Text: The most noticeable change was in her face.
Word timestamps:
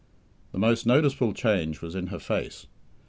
The 0.51 0.57
most 0.57 0.87
noticeable 0.87 1.31
change 1.31 1.79
was 1.81 1.93
in 1.93 2.07
her 2.07 2.17
face. 2.17 2.65